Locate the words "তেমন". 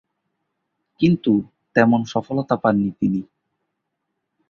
1.75-2.01